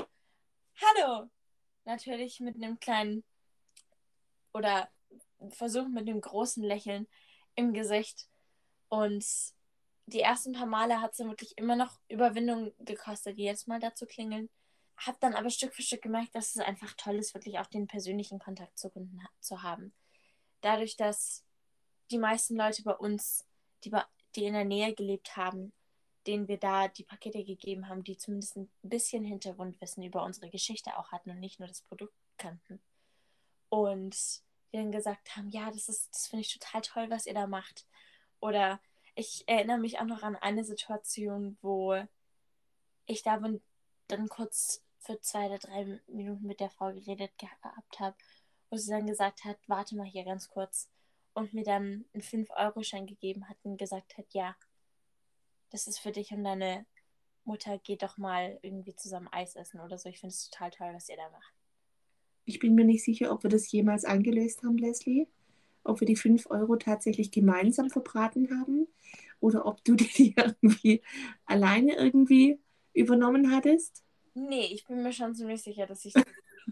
hallo. 0.82 1.30
Natürlich 1.86 2.40
mit 2.40 2.56
einem 2.56 2.80
kleinen 2.80 3.24
oder 4.54 4.90
versucht 5.50 5.90
mit 5.90 6.08
einem 6.08 6.22
großen 6.22 6.64
Lächeln 6.64 7.08
im 7.56 7.74
Gesicht. 7.74 8.30
Und 8.88 9.26
die 10.06 10.22
ersten 10.22 10.54
paar 10.54 10.66
Male 10.66 11.02
hat 11.02 11.14
es 11.14 11.20
wirklich 11.20 11.58
immer 11.58 11.76
noch 11.76 12.00
Überwindung 12.10 12.74
gekostet, 12.80 13.38
jedes 13.38 13.68
Mal 13.68 13.80
da 13.80 13.96
zu 13.96 14.06
klingeln. 14.06 14.50
Hab 14.98 15.20
dann 15.20 15.34
aber 15.34 15.50
Stück 15.50 15.74
für 15.74 15.82
Stück 15.82 16.02
gemerkt, 16.02 16.36
dass 16.36 16.56
es 16.56 16.62
einfach 16.62 16.94
toll 16.98 17.16
ist, 17.16 17.34
wirklich 17.34 17.60
auch 17.60 17.68
den 17.68 17.88
persönlichen 17.88 18.40
Kontakt 18.40 18.78
zu 18.78 18.90
Kunden 18.90 19.20
zu 19.40 19.64
haben. 19.64 19.94
Dadurch, 20.62 20.98
dass 20.98 21.44
die 22.12 22.20
meisten 22.20 22.56
Leute 22.56 22.84
bei 22.84 22.94
uns, 22.94 23.46
die 23.84 23.90
bei 23.90 24.04
die 24.36 24.46
in 24.46 24.54
der 24.54 24.66
Nähe 24.66 24.94
gelebt 24.94 25.38
haben, 25.38 25.74
denen 26.26 26.48
wir 26.48 26.58
da 26.58 26.88
die 26.88 27.04
Pakete 27.04 27.44
gegeben 27.44 27.88
haben, 27.90 28.04
die 28.04 28.18
zumindest 28.18 28.58
ein 28.58 28.70
bisschen 28.82 29.26
Hintergrundwissen 29.26 30.04
über 30.04 30.24
unsere 30.24 30.50
Geschichte 30.50 30.98
auch 30.98 31.12
hatten 31.12 31.32
und 31.32 31.40
nicht 31.40 31.60
nur 31.60 31.68
das 31.68 31.82
Produkt 31.82 32.16
kannten. 32.38 32.82
Und 33.70 34.16
wir 34.72 34.82
dann 34.82 34.92
gesagt 34.92 35.36
haben, 35.36 35.50
ja, 35.50 35.70
das 35.72 35.90
ist, 35.90 36.14
das 36.14 36.28
finde 36.28 36.42
ich 36.42 36.54
total 36.54 36.82
toll, 36.82 37.10
was 37.10 37.26
ihr 37.26 37.34
da 37.34 37.48
macht. 37.48 37.86
Oder 38.40 38.80
ich 39.16 39.44
erinnere 39.48 39.80
mich 39.80 40.00
auch 40.00 40.06
noch 40.06 40.24
an 40.24 40.36
eine 40.36 40.64
Situation, 40.64 41.58
wo 41.62 41.96
ich 43.06 43.24
da 43.24 43.40
dann 44.08 44.30
kurz 44.30 44.84
für 45.00 45.20
zwei 45.20 45.48
oder 45.48 45.60
drei 45.60 46.00
Minuten 46.08 46.48
mit 46.48 46.60
der 46.60 46.70
Frau 46.70 46.94
geredet 46.94 47.32
gehabt 47.38 48.00
habe, 48.00 48.16
wo 48.70 48.78
sie 48.78 48.92
dann 48.92 49.06
gesagt 49.06 49.44
hat, 49.44 49.58
warte 49.68 49.96
mal 49.96 50.06
hier 50.06 50.24
ganz 50.24 50.50
kurz 50.50 50.90
und 51.34 51.54
mir 51.54 51.64
dann 51.64 52.06
einen 52.14 52.24
5-Euro-Schein 52.24 53.06
gegeben 53.06 53.50
hat 53.50 53.58
und 53.64 53.78
gesagt 53.78 54.18
hat, 54.18 54.26
ja, 54.34 54.56
das 55.72 55.88
ist 55.88 56.00
für 56.00 56.12
dich 56.12 56.32
und 56.32 56.44
deine 56.44 56.86
Mutter, 57.44 57.78
geht 57.80 58.04
doch 58.04 58.18
mal 58.18 58.60
irgendwie 58.62 58.96
zusammen 58.96 59.28
Eis 59.32 59.56
essen 59.56 59.82
oder 59.82 59.98
so. 59.98 60.08
Ich 60.08 60.20
finde 60.20 60.34
es 60.34 60.50
total 60.50 60.72
toll, 60.72 60.92
was 60.94 61.10
ihr 61.10 61.18
da 61.18 61.30
macht. 61.30 61.54
Ich 62.46 62.60
bin 62.60 62.76
mir 62.76 62.86
nicht 62.86 63.04
sicher, 63.04 63.32
ob 63.32 63.44
wir 63.44 63.50
das 63.50 63.72
jemals 63.72 64.06
eingelöst 64.06 64.64
haben, 64.64 64.78
Leslie. 64.78 65.28
Ob 65.84 66.00
wir 66.00 66.06
die 66.06 66.16
5 66.16 66.50
Euro 66.50 66.76
tatsächlich 66.76 67.32
gemeinsam 67.32 67.90
verbraten 67.90 68.50
haben 68.60 68.88
oder 69.40 69.66
ob 69.66 69.84
du 69.84 69.96
die 69.96 70.36
irgendwie 70.38 71.02
alleine 71.46 71.96
irgendwie 71.96 72.60
übernommen 72.94 73.52
hattest. 73.52 74.04
Nee, 74.34 74.68
ich 74.72 74.86
bin 74.86 75.04
mir 75.04 75.14
schon 75.14 75.36
ziemlich 75.36 75.62
sicher, 75.62 75.86
dass 75.86 76.06
ich 76.06 76.14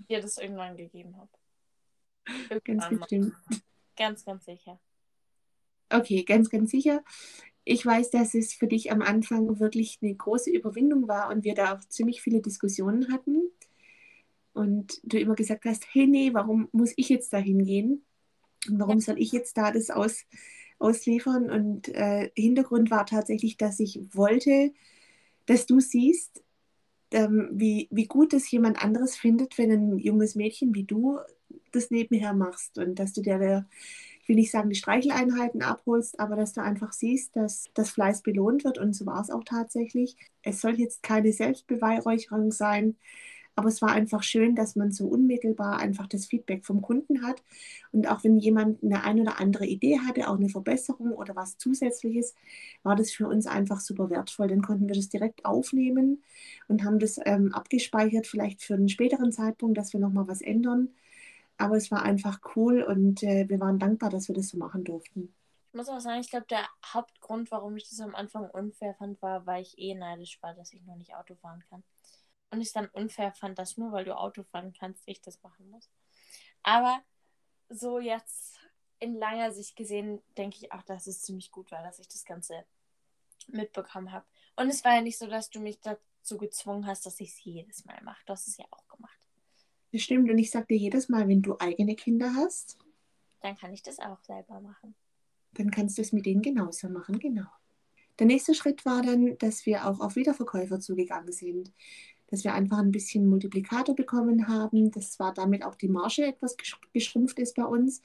dir 0.10 0.22
das 0.22 0.38
irgendwann 0.38 0.78
gegeben 0.78 1.16
habe. 1.18 1.30
Ganz 2.64 2.88
bestimmt. 2.90 3.34
Ganz, 3.98 4.26
ganz 4.26 4.46
sicher. 4.46 4.80
Okay, 5.90 6.24
ganz, 6.24 6.50
ganz 6.50 6.72
sicher. 6.72 7.04
Ich 7.64 7.86
weiß, 7.86 8.10
dass 8.10 8.34
es 8.34 8.54
für 8.54 8.68
dich 8.68 8.92
am 8.92 9.02
Anfang 9.02 9.60
wirklich 9.60 10.00
eine 10.02 10.16
große 10.16 10.50
Überwindung 10.50 11.08
war 11.08 11.30
und 11.30 11.44
wir 11.44 11.54
da 11.54 11.76
auch 11.76 11.82
ziemlich 11.90 12.22
viele 12.22 12.42
Diskussionen 12.42 13.12
hatten. 13.12 13.52
Und 14.54 15.00
du 15.04 15.20
immer 15.20 15.36
gesagt 15.36 15.66
hast, 15.66 15.86
hey, 15.94 16.08
nee, 16.08 16.34
warum 16.34 16.70
muss 16.72 16.94
ich 16.96 17.10
jetzt 17.10 17.32
da 17.34 17.38
hingehen? 17.38 18.04
Und 18.70 18.80
warum 18.80 19.00
ja. 19.00 19.02
soll 19.02 19.20
ich 19.20 19.32
jetzt 19.32 19.58
da 19.58 19.72
das 19.72 19.90
aus, 19.90 20.26
ausliefern? 20.80 21.50
Und 21.50 21.90
äh, 21.90 22.30
Hintergrund 22.36 22.92
war 22.92 23.06
tatsächlich, 23.06 23.58
dass 23.58 23.80
ich 23.80 24.00
wollte, 24.14 24.74
dass 25.46 25.66
du 25.66 25.80
siehst, 25.80 26.44
ähm, 27.12 27.50
wie, 27.52 27.88
wie 27.92 28.06
gut 28.06 28.34
es 28.34 28.50
jemand 28.50 28.84
anderes 28.84 29.16
findet, 29.16 29.58
wenn 29.58 29.72
ein 29.72 29.98
junges 29.98 30.36
Mädchen 30.36 30.74
wie 30.74 30.84
du 30.84 31.20
das 31.72 31.92
nebenher 31.92 32.34
machst 32.34 32.78
und 32.78 32.96
dass 32.96 33.14
du 33.14 33.22
dir, 33.22 33.66
ich 34.22 34.30
will 34.30 34.36
nicht 34.36 34.52
sagen, 34.52 34.70
die 34.70 34.76
Streicheleinheiten 34.76 35.62
abholst, 35.62 36.20
aber 36.20 36.36
dass 36.36 36.54
du 36.54 36.62
einfach 36.62 36.94
siehst, 36.94 37.36
dass 37.36 37.70
das 37.74 37.92
Fleiß 37.92 38.22
belohnt 38.22 38.64
wird 38.64 38.78
und 38.78 38.94
so 38.94 39.06
war 39.06 39.22
es 39.22 39.30
auch 39.30 39.44
tatsächlich. 39.44 40.16
Es 40.44 40.62
soll 40.62 40.76
jetzt 40.80 41.04
keine 41.04 41.32
Selbstbeweihräucherung 41.34 42.52
sein, 42.52 42.96
Aber 43.56 43.68
es 43.68 43.82
war 43.82 43.92
einfach 43.92 44.24
schön, 44.24 44.56
dass 44.56 44.76
man 44.76 44.92
so 44.92 45.08
unmittelbar 45.08 45.78
einfach 45.80 46.08
das 46.08 46.26
Feedback 46.26 46.66
vom 46.66 46.82
Kunden 46.82 47.24
hat. 47.26 47.44
Und 47.92 48.08
auch 48.08 48.24
wenn 48.24 48.40
jemand 48.40 48.82
eine 48.84 49.04
ein 49.04 49.20
oder 49.20 49.40
andere 49.40 49.66
Idee 49.66 50.00
hatte, 50.00 50.30
auch 50.30 50.38
eine 50.38 50.50
Verbesserung 50.50 51.12
oder 51.12 51.36
was 51.36 51.58
Zusätzliches, 51.58 52.34
war 52.84 52.96
das 52.96 53.12
für 53.12 53.28
uns 53.28 53.48
einfach 53.48 53.82
super 53.82 54.10
wertvoll. 54.10 54.48
Dann 54.48 54.62
konnten 54.62 54.88
wir 54.88 54.96
das 54.96 55.10
direkt 55.10 55.46
aufnehmen 55.46 56.24
und 56.68 56.84
haben 56.84 57.00
das 57.00 57.20
ähm, 57.26 57.54
abgespeichert, 57.54 58.26
vielleicht 58.26 58.62
für 58.64 58.76
einen 58.76 58.90
späteren 58.90 59.32
Zeitpunkt, 59.32 59.78
dass 59.78 59.94
wir 59.94 60.00
nochmal 60.00 60.28
was 60.28 60.42
ändern. 60.42 60.90
Aber 61.58 61.76
es 61.76 61.92
war 61.92 62.04
einfach 62.04 62.40
cool 62.56 62.82
und 62.82 63.22
äh, 63.22 63.48
wir 63.50 63.60
waren 63.60 63.80
dankbar, 63.80 64.10
dass 64.10 64.30
wir 64.30 64.36
das 64.36 64.48
so 64.48 64.58
machen 64.58 64.84
durften. 64.84 65.34
Ich 65.74 65.78
muss 65.78 65.90
auch 65.90 66.00
sagen, 66.00 66.20
ich 66.20 66.30
glaube, 66.30 66.48
der 66.50 66.66
Hauptgrund, 66.86 67.52
warum 67.52 67.78
ich 67.78 67.88
das 67.88 68.00
am 68.00 68.16
Anfang 68.16 68.50
unfair 68.50 68.94
fand, 68.96 69.22
war, 69.22 69.46
weil 69.46 69.62
ich 69.62 69.78
eh 69.78 69.94
neidisch 69.94 70.42
war, 70.42 70.54
dass 70.54 70.74
ich 70.74 70.84
noch 70.84 70.96
nicht 70.96 71.16
Auto 71.16 71.36
fahren 71.36 71.64
kann 71.70 71.84
und 72.52 72.62
ich 72.62 72.72
dann 72.74 72.88
unfair 72.90 73.32
fand, 73.32 73.58
dass 73.58 73.78
nur 73.78 73.92
weil 73.92 74.06
du 74.06 74.16
Auto 74.16 74.44
fahren 74.44 74.74
kannst, 74.78 75.04
ich 75.08 75.22
das 75.22 75.42
machen 75.42 75.70
muss. 75.70 75.90
Aber 76.64 77.02
so 77.70 78.00
jetzt 78.00 78.60
in 79.00 79.16
langer 79.16 79.52
Sicht 79.52 79.76
gesehen, 79.76 80.22
denke 80.38 80.58
ich 80.58 80.72
auch, 80.72 80.84
dass 80.84 81.08
es 81.08 81.22
ziemlich 81.22 81.52
gut 81.52 81.72
war, 81.72 81.82
dass 81.82 82.00
ich 82.00 82.08
das 82.08 82.26
Ganze 82.26 82.66
mitbekommen 83.48 84.12
habe. 84.12 84.26
Und 84.56 84.70
es 84.70 84.84
war 84.84 84.96
ja 84.96 85.02
nicht 85.02 85.18
so, 85.18 85.28
dass 85.28 85.50
du 85.50 85.60
mich 85.60 85.80
dazu 85.80 86.38
gezwungen 86.38 86.86
hast, 86.86 87.06
dass 87.06 87.20
ich 87.20 87.30
es 87.30 87.44
jedes 87.44 87.86
Mal 87.86 88.00
mache. 88.04 88.22
Du 88.26 88.34
hast 88.34 88.48
es 88.48 88.58
ja 88.58 88.66
auch 88.70 88.88
gemacht. 88.88 89.18
Das 89.92 90.02
stimmt. 90.02 90.30
Und 90.30 90.38
ich 90.38 90.52
sage 90.52 90.68
dir 90.68 90.78
jedes 90.78 91.10
Mal, 91.10 91.28
wenn 91.28 91.42
du 91.42 91.58
eigene 91.58 91.96
Kinder 91.96 92.34
hast, 92.36 92.78
dann 93.40 93.58
kann 93.58 93.74
ich 93.74 93.82
das 93.82 94.00
auch 94.00 94.22
selber 94.22 94.60
machen. 94.62 94.94
Dann 95.54 95.72
kannst 95.72 95.98
du 95.98 96.02
es 96.02 96.12
mit 96.12 96.26
denen 96.26 96.42
genauso 96.42 96.88
machen, 96.90 97.18
genau. 97.20 97.48
Der 98.20 98.28
nächste 98.28 98.54
Schritt 98.54 98.86
war 98.86 99.02
dann, 99.02 99.38
dass 99.40 99.66
wir 99.66 99.88
auch 99.88 100.00
auf 100.00 100.16
Wiederverkäufer 100.16 100.80
zugegangen 100.80 101.32
sind 101.32 101.74
dass 102.32 102.44
wir 102.44 102.54
einfach 102.54 102.80
ein 102.80 102.92
bisschen 102.92 103.28
Multiplikator 103.28 103.96
bekommen 103.96 104.48
haben. 104.48 104.92
Das 104.92 105.20
war 105.20 105.34
damit 105.34 105.64
auch 105.64 105.76
die 105.76 105.90
Marge 105.90 106.26
etwas 106.26 106.56
geschrumpft 106.94 107.38
ist 107.40 107.56
bei 107.56 107.66
uns. 107.66 108.02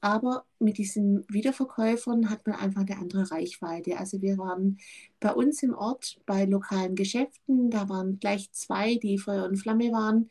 Aber 0.00 0.44
mit 0.60 0.78
diesen 0.78 1.24
Wiederverkäufern 1.28 2.30
hat 2.30 2.46
man 2.46 2.56
einfach 2.56 2.82
eine 2.82 2.98
andere 2.98 3.30
Reichweite. 3.32 3.98
Also 3.98 4.22
wir 4.22 4.38
waren 4.38 4.78
bei 5.18 5.32
uns 5.32 5.60
im 5.64 5.74
Ort 5.74 6.20
bei 6.24 6.44
lokalen 6.44 6.94
Geschäften, 6.94 7.70
da 7.70 7.88
waren 7.88 8.20
gleich 8.20 8.52
zwei, 8.52 8.94
die 8.94 9.18
Feuer 9.18 9.44
und 9.44 9.56
Flamme 9.56 9.90
waren 9.90 10.30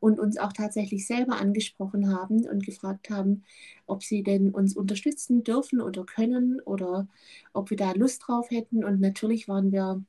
und 0.00 0.20
uns 0.20 0.36
auch 0.36 0.52
tatsächlich 0.52 1.06
selber 1.06 1.36
angesprochen 1.40 2.14
haben 2.14 2.46
und 2.46 2.66
gefragt 2.66 3.08
haben, 3.08 3.44
ob 3.86 4.04
sie 4.04 4.22
denn 4.22 4.50
uns 4.50 4.76
unterstützen 4.76 5.42
dürfen 5.44 5.80
oder 5.80 6.04
können 6.04 6.60
oder 6.60 7.08
ob 7.54 7.70
wir 7.70 7.78
da 7.78 7.92
Lust 7.92 8.22
drauf 8.26 8.50
hätten. 8.50 8.84
Und 8.84 9.00
natürlich 9.00 9.48
waren 9.48 9.72
wir 9.72 10.04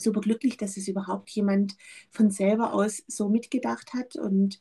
super 0.00 0.20
glücklich, 0.20 0.56
dass 0.56 0.76
es 0.76 0.88
überhaupt 0.88 1.30
jemand 1.30 1.76
von 2.10 2.30
selber 2.30 2.72
aus 2.72 3.02
so 3.06 3.28
mitgedacht 3.28 3.94
hat 3.94 4.16
und 4.16 4.60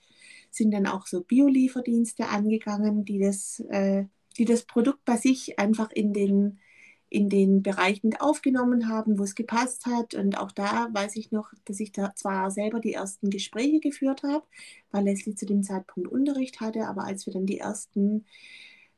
sind 0.51 0.71
dann 0.71 0.87
auch 0.87 1.07
so 1.07 1.21
Biolieferdienste 1.21 2.27
angegangen, 2.27 3.05
die 3.05 3.19
das, 3.19 3.59
äh, 3.69 4.05
die 4.37 4.45
das 4.45 4.63
Produkt 4.63 5.03
bei 5.05 5.17
sich 5.17 5.59
einfach 5.59 5.91
in 5.91 6.13
den, 6.13 6.59
in 7.09 7.29
den 7.29 7.63
Bereich 7.63 8.03
mit 8.03 8.21
aufgenommen 8.21 8.89
haben, 8.89 9.19
wo 9.19 9.23
es 9.23 9.35
gepasst 9.35 9.85
hat. 9.85 10.13
Und 10.13 10.37
auch 10.37 10.51
da 10.51 10.89
weiß 10.93 11.15
ich 11.15 11.31
noch, 11.31 11.51
dass 11.65 11.79
ich 11.79 11.91
da 11.91 12.13
zwar 12.15 12.51
selber 12.51 12.79
die 12.79 12.93
ersten 12.93 13.29
Gespräche 13.29 13.79
geführt 13.79 14.23
habe, 14.23 14.45
weil 14.91 15.05
Leslie 15.05 15.35
zu 15.35 15.45
dem 15.45 15.63
Zeitpunkt 15.63 16.09
Unterricht 16.09 16.61
hatte, 16.61 16.87
aber 16.87 17.03
als 17.03 17.25
wir 17.25 17.33
dann 17.33 17.45
die 17.45 17.59
ersten 17.59 18.25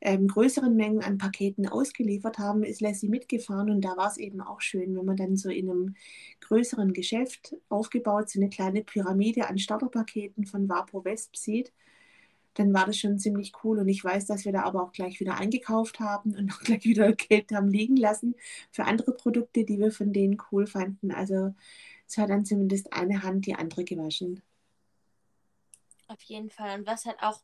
ähm, 0.00 0.28
größeren 0.28 0.74
Mengen 0.74 1.02
an 1.02 1.18
Paketen 1.18 1.66
ausgeliefert 1.68 2.38
haben, 2.38 2.62
ist 2.62 2.80
Lassie 2.80 3.08
mitgefahren 3.08 3.70
und 3.70 3.80
da 3.82 3.96
war 3.96 4.08
es 4.08 4.18
eben 4.18 4.40
auch 4.40 4.60
schön, 4.60 4.96
wenn 4.96 5.04
man 5.04 5.16
dann 5.16 5.36
so 5.36 5.48
in 5.48 5.70
einem 5.70 5.94
größeren 6.40 6.92
Geschäft 6.92 7.56
aufgebaut 7.68 8.28
so 8.28 8.38
eine 8.38 8.50
kleine 8.50 8.84
Pyramide 8.84 9.48
an 9.48 9.58
Starterpaketen 9.58 10.46
von 10.46 10.68
Vapor 10.68 11.04
Wesp 11.04 11.36
sieht, 11.36 11.72
dann 12.54 12.72
war 12.72 12.86
das 12.86 12.98
schon 12.98 13.18
ziemlich 13.18 13.52
cool 13.64 13.78
und 13.78 13.88
ich 13.88 14.02
weiß, 14.02 14.26
dass 14.26 14.44
wir 14.44 14.52
da 14.52 14.62
aber 14.62 14.82
auch 14.82 14.92
gleich 14.92 15.20
wieder 15.20 15.36
eingekauft 15.36 16.00
haben 16.00 16.34
und 16.34 16.52
auch 16.52 16.60
gleich 16.60 16.84
wieder 16.84 17.12
Geld 17.12 17.52
haben 17.52 17.68
liegen 17.68 17.96
lassen 17.96 18.34
für 18.70 18.84
andere 18.84 19.12
Produkte, 19.12 19.64
die 19.64 19.78
wir 19.78 19.92
von 19.92 20.12
denen 20.12 20.38
cool 20.50 20.66
fanden. 20.66 21.10
Also 21.10 21.54
es 22.06 22.16
hat 22.18 22.30
dann 22.30 22.44
zumindest 22.44 22.92
eine 22.92 23.22
Hand 23.22 23.46
die 23.46 23.54
andere 23.54 23.84
gewaschen. 23.84 24.42
Auf 26.08 26.22
jeden 26.22 26.50
Fall. 26.50 26.78
Und 26.78 26.86
was 26.86 27.04
halt 27.04 27.20
auch 27.20 27.40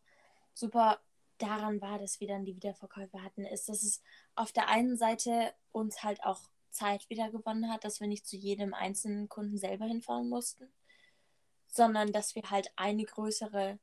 super 0.54 1.00
daran 1.42 1.80
war, 1.80 1.98
dass 1.98 2.20
wir 2.20 2.28
dann 2.28 2.44
die 2.44 2.56
Wiederverkäufe 2.56 3.22
hatten, 3.22 3.44
ist, 3.44 3.68
dass 3.68 3.82
es 3.82 4.02
auf 4.34 4.52
der 4.52 4.68
einen 4.68 4.96
Seite 4.96 5.52
uns 5.72 6.02
halt 6.02 6.22
auch 6.24 6.40
Zeit 6.70 7.08
wieder 7.10 7.30
gewonnen 7.30 7.70
hat, 7.70 7.84
dass 7.84 8.00
wir 8.00 8.08
nicht 8.08 8.26
zu 8.26 8.36
jedem 8.36 8.74
einzelnen 8.74 9.28
Kunden 9.28 9.58
selber 9.58 9.84
hinfahren 9.84 10.28
mussten, 10.28 10.72
sondern 11.66 12.12
dass 12.12 12.34
wir 12.34 12.50
halt 12.50 12.72
eine 12.76 13.04
größere 13.04 13.78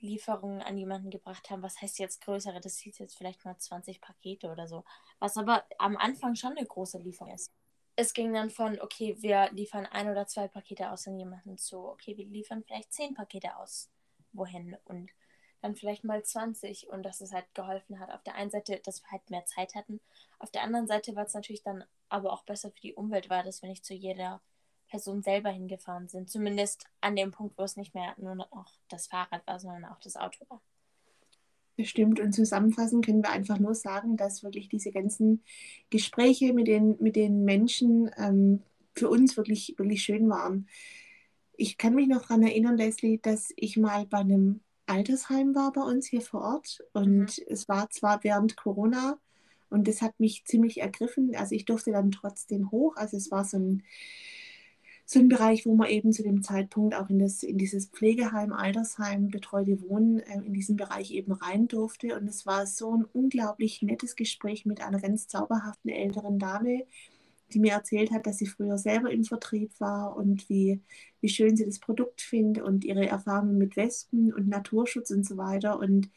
Lieferung 0.00 0.60
an 0.62 0.76
jemanden 0.76 1.10
gebracht 1.10 1.50
haben. 1.50 1.62
Was 1.62 1.80
heißt 1.80 1.98
jetzt 1.98 2.20
größere? 2.22 2.60
Das 2.60 2.78
hieß 2.78 2.98
jetzt 2.98 3.16
vielleicht 3.16 3.44
mal 3.44 3.56
20 3.56 4.00
Pakete 4.00 4.50
oder 4.50 4.68
so. 4.68 4.84
Was 5.18 5.36
aber 5.36 5.64
am 5.78 5.96
Anfang 5.96 6.34
schon 6.34 6.56
eine 6.56 6.66
große 6.66 6.98
Lieferung 6.98 7.34
ist. 7.34 7.50
Es 7.96 8.12
ging 8.12 8.32
dann 8.34 8.50
von, 8.50 8.78
okay, 8.80 9.16
wir 9.20 9.50
liefern 9.52 9.86
ein 9.86 10.10
oder 10.10 10.26
zwei 10.26 10.48
Pakete 10.48 10.90
aus 10.90 11.08
an 11.08 11.18
jemanden 11.18 11.56
zu, 11.56 11.78
okay, 11.78 12.16
wir 12.16 12.26
liefern 12.26 12.62
vielleicht 12.62 12.92
zehn 12.92 13.14
Pakete 13.14 13.56
aus. 13.56 13.88
Wohin? 14.32 14.76
Und 14.84 15.10
dann 15.62 15.74
vielleicht 15.74 16.04
mal 16.04 16.22
20 16.22 16.88
und 16.88 17.02
dass 17.02 17.20
es 17.20 17.32
halt 17.32 17.46
geholfen 17.54 17.98
hat. 17.98 18.10
Auf 18.10 18.22
der 18.22 18.34
einen 18.34 18.50
Seite, 18.50 18.80
dass 18.84 19.02
wir 19.02 19.10
halt 19.10 19.30
mehr 19.30 19.44
Zeit 19.46 19.74
hatten. 19.74 20.00
Auf 20.38 20.50
der 20.50 20.62
anderen 20.62 20.86
Seite 20.86 21.14
war 21.16 21.24
es 21.24 21.34
natürlich 21.34 21.62
dann 21.62 21.84
aber 22.08 22.32
auch 22.32 22.44
besser 22.44 22.70
für 22.70 22.80
die 22.80 22.94
Umwelt 22.94 23.30
war, 23.30 23.42
dass 23.42 23.62
wir 23.62 23.68
nicht 23.68 23.84
zu 23.84 23.94
jeder 23.94 24.40
Person 24.88 25.22
selber 25.22 25.50
hingefahren 25.50 26.08
sind. 26.08 26.30
Zumindest 26.30 26.86
an 27.00 27.16
dem 27.16 27.32
Punkt, 27.32 27.58
wo 27.58 27.62
es 27.62 27.76
nicht 27.76 27.94
mehr 27.94 28.14
nur 28.18 28.34
noch 28.34 28.66
das 28.88 29.08
Fahrrad 29.08 29.46
war, 29.46 29.58
sondern 29.58 29.84
auch 29.86 29.98
das 30.00 30.16
Auto 30.16 30.44
war. 30.48 30.62
Das 31.76 31.88
stimmt. 31.88 32.20
Und 32.20 32.32
zusammenfassend 32.32 33.04
können 33.04 33.22
wir 33.22 33.30
einfach 33.30 33.58
nur 33.58 33.74
sagen, 33.74 34.16
dass 34.16 34.42
wirklich 34.42 34.68
diese 34.68 34.92
ganzen 34.92 35.42
Gespräche 35.90 36.52
mit 36.52 36.68
den, 36.68 36.96
mit 37.00 37.16
den 37.16 37.44
Menschen 37.44 38.10
ähm, 38.16 38.62
für 38.94 39.10
uns 39.10 39.36
wirklich, 39.36 39.74
wirklich 39.76 40.02
schön 40.02 40.28
waren. 40.28 40.68
Ich 41.58 41.76
kann 41.76 41.94
mich 41.94 42.08
noch 42.08 42.22
daran 42.22 42.42
erinnern, 42.42 42.76
Leslie, 42.76 43.18
dass 43.18 43.52
ich 43.56 43.76
mal 43.76 44.06
bei 44.06 44.18
einem 44.18 44.60
Altersheim 44.86 45.54
war 45.54 45.72
bei 45.72 45.82
uns 45.82 46.06
hier 46.06 46.20
vor 46.20 46.42
Ort 46.42 46.82
und 46.92 47.38
mhm. 47.38 47.44
es 47.48 47.68
war 47.68 47.90
zwar 47.90 48.22
während 48.24 48.56
Corona 48.56 49.18
und 49.68 49.88
das 49.88 50.02
hat 50.02 50.18
mich 50.20 50.44
ziemlich 50.44 50.80
ergriffen. 50.80 51.34
Also 51.36 51.54
ich 51.54 51.64
durfte 51.64 51.92
dann 51.92 52.10
trotzdem 52.10 52.70
hoch. 52.70 52.96
Also 52.96 53.16
es 53.16 53.30
war 53.30 53.44
so 53.44 53.58
ein, 53.58 53.82
so 55.04 55.18
ein 55.18 55.28
Bereich, 55.28 55.66
wo 55.66 55.74
man 55.74 55.88
eben 55.88 56.12
zu 56.12 56.22
dem 56.22 56.42
Zeitpunkt 56.42 56.94
auch 56.94 57.10
in, 57.10 57.18
das, 57.18 57.42
in 57.42 57.58
dieses 57.58 57.86
Pflegeheim, 57.86 58.52
Altersheim, 58.52 59.28
betreute 59.28 59.80
Wohnen 59.82 60.20
äh, 60.20 60.40
in 60.44 60.52
diesen 60.52 60.76
Bereich 60.76 61.10
eben 61.10 61.32
rein 61.32 61.68
durfte. 61.68 62.16
Und 62.16 62.28
es 62.28 62.46
war 62.46 62.66
so 62.66 62.96
ein 62.96 63.04
unglaublich 63.04 63.82
nettes 63.82 64.16
Gespräch 64.16 64.66
mit 64.66 64.80
einer 64.80 65.00
ganz 65.00 65.28
zauberhaften 65.28 65.90
älteren 65.90 66.38
Dame, 66.38 66.86
die 67.52 67.60
mir 67.60 67.72
erzählt 67.72 68.10
hat, 68.10 68.26
dass 68.26 68.38
sie 68.38 68.46
früher 68.46 68.78
selber 68.78 69.10
im 69.10 69.24
Vertrieb 69.24 69.72
war 69.78 70.16
und 70.16 70.48
wie, 70.48 70.80
wie 71.20 71.28
schön 71.28 71.56
sie 71.56 71.64
das 71.64 71.78
Produkt 71.78 72.20
findet 72.20 72.62
und 72.62 72.84
ihre 72.84 73.06
Erfahrungen 73.06 73.58
mit 73.58 73.76
Wespen 73.76 74.32
und 74.32 74.48
Naturschutz 74.48 75.10
und 75.10 75.24
so 75.26 75.36
weiter. 75.36 75.78
Und 75.78 76.10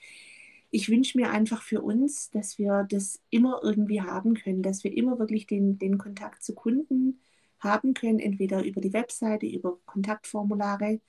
ich 0.71 0.89
wünsche 0.89 1.17
mir 1.17 1.31
einfach 1.31 1.61
für 1.61 1.81
uns, 1.81 2.29
dass 2.31 2.57
wir 2.57 2.85
das 2.89 3.19
immer 3.29 3.61
irgendwie 3.63 4.01
haben 4.01 4.35
können, 4.35 4.63
dass 4.63 4.83
wir 4.83 4.95
immer 4.95 5.19
wirklich 5.19 5.47
den, 5.47 5.77
den 5.77 5.97
Kontakt 5.97 6.43
zu 6.43 6.53
Kunden 6.53 7.19
haben 7.59 7.93
können, 7.93 8.19
entweder 8.19 8.63
über 8.63 8.81
die 8.81 8.93
Webseite, 8.93 9.45
über 9.45 9.79
Kontaktformulare 9.85 11.01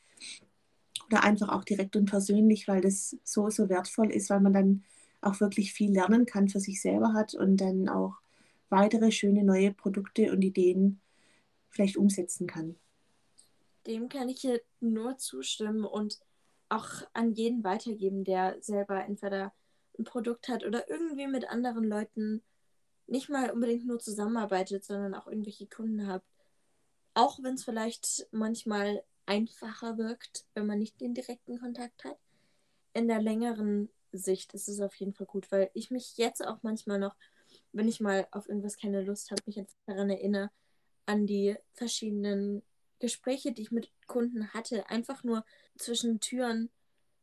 oder 1.06 1.24
einfach 1.24 1.48
auch 1.48 1.64
direkt 1.64 1.96
und 1.96 2.06
persönlich, 2.06 2.68
weil 2.68 2.80
das 2.80 3.16
so, 3.24 3.50
so 3.50 3.68
wertvoll 3.68 4.10
ist, 4.10 4.30
weil 4.30 4.40
man 4.40 4.52
dann 4.52 4.84
auch 5.20 5.40
wirklich 5.40 5.72
viel 5.72 5.92
lernen 5.92 6.26
kann 6.26 6.48
für 6.48 6.60
sich 6.60 6.80
selber 6.80 7.12
hat 7.12 7.34
und 7.34 7.58
dann 7.58 7.88
auch 7.88 8.19
weitere 8.70 9.10
schöne 9.10 9.44
neue 9.44 9.72
Produkte 9.72 10.32
und 10.32 10.42
Ideen 10.42 11.00
vielleicht 11.68 11.96
umsetzen 11.96 12.46
kann. 12.46 12.76
Dem 13.86 14.08
kann 14.08 14.28
ich 14.28 14.40
hier 14.40 14.60
nur 14.80 15.18
zustimmen 15.18 15.84
und 15.84 16.20
auch 16.68 16.88
an 17.12 17.32
jeden 17.32 17.64
weitergeben, 17.64 18.24
der 18.24 18.56
selber 18.60 19.04
entweder 19.04 19.52
ein 19.98 20.04
Produkt 20.04 20.48
hat 20.48 20.64
oder 20.64 20.88
irgendwie 20.88 21.26
mit 21.26 21.48
anderen 21.48 21.84
Leuten 21.84 22.42
nicht 23.06 23.28
mal 23.28 23.50
unbedingt 23.50 23.86
nur 23.86 23.98
zusammenarbeitet, 23.98 24.84
sondern 24.84 25.14
auch 25.14 25.26
irgendwelche 25.26 25.66
Kunden 25.66 26.06
hat. 26.06 26.22
Auch 27.14 27.42
wenn 27.42 27.54
es 27.54 27.64
vielleicht 27.64 28.28
manchmal 28.30 29.02
einfacher 29.26 29.98
wirkt, 29.98 30.44
wenn 30.54 30.66
man 30.66 30.78
nicht 30.78 31.00
den 31.00 31.14
direkten 31.14 31.58
Kontakt 31.58 32.04
hat. 32.04 32.18
In 32.94 33.08
der 33.08 33.20
längeren 33.20 33.88
Sicht 34.12 34.54
ist 34.54 34.68
es 34.68 34.80
auf 34.80 34.94
jeden 34.96 35.14
Fall 35.14 35.26
gut, 35.26 35.50
weil 35.50 35.70
ich 35.74 35.90
mich 35.90 36.16
jetzt 36.16 36.44
auch 36.44 36.58
manchmal 36.62 36.98
noch 36.98 37.14
wenn 37.72 37.88
ich 37.88 38.00
mal 38.00 38.26
auf 38.32 38.48
irgendwas 38.48 38.78
keine 38.78 39.02
Lust 39.02 39.30
habe, 39.30 39.42
mich 39.46 39.56
jetzt 39.56 39.76
daran 39.86 40.10
erinnere, 40.10 40.50
an 41.06 41.26
die 41.26 41.56
verschiedenen 41.72 42.62
Gespräche, 42.98 43.52
die 43.52 43.62
ich 43.62 43.70
mit 43.70 43.90
Kunden 44.06 44.52
hatte, 44.52 44.88
einfach 44.90 45.24
nur 45.24 45.44
zwischen 45.76 46.20
Türen, 46.20 46.70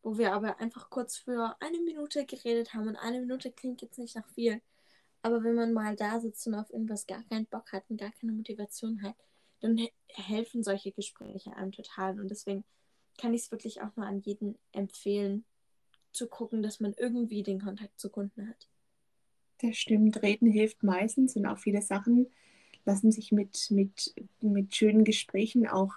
wo 0.02 0.18
wir 0.18 0.34
aber 0.34 0.60
einfach 0.60 0.90
kurz 0.90 1.18
für 1.18 1.56
eine 1.60 1.80
Minute 1.80 2.26
geredet 2.26 2.74
haben 2.74 2.88
und 2.88 2.96
eine 2.96 3.20
Minute 3.20 3.52
klingt 3.52 3.82
jetzt 3.82 4.00
nicht 4.00 4.16
nach 4.16 4.28
viel. 4.30 4.62
Aber 5.22 5.44
wenn 5.44 5.56
man 5.56 5.74
mal 5.74 5.96
da 5.96 6.20
sitzt 6.20 6.48
und 6.48 6.56
auf 6.56 6.70
irgendwas 6.70 7.08
gar 7.08 7.24
keinen 7.24 7.46
Bock 7.48 7.72
hat 7.72 7.90
und 7.90 7.98
gar 8.00 8.12
keine 8.12 8.32
Motivation 8.32 9.02
hat, 9.02 9.16
dann 9.60 9.80
helfen 10.08 10.64
solche 10.64 10.92
Gespräche 10.92 11.56
einem 11.56 11.72
total. 11.72 12.20
Und 12.20 12.30
deswegen 12.30 12.64
kann 13.18 13.34
ich 13.34 13.44
es 13.44 13.52
wirklich 13.52 13.82
auch 13.82 13.96
nur 13.96 14.06
an 14.06 14.20
jeden 14.22 14.58
empfehlen, 14.72 15.46
zu 16.12 16.28
gucken, 16.28 16.62
dass 16.62 16.80
man 16.80 16.94
irgendwie 16.98 17.44
den 17.44 17.62
Kontakt 17.62 18.00
zu 18.00 18.10
Kunden 18.10 18.48
hat. 18.48 18.68
Das 19.60 19.76
stimmt. 19.78 20.22
Reden 20.22 20.52
hilft 20.52 20.84
meistens 20.84 21.36
und 21.36 21.46
auch 21.46 21.58
viele 21.58 21.82
Sachen 21.82 22.28
lassen 22.86 23.12
sich 23.12 23.32
mit, 23.32 23.68
mit, 23.70 24.14
mit 24.42 24.76
schönen 24.76 25.04
Gesprächen 25.04 25.68
auch, 25.68 25.94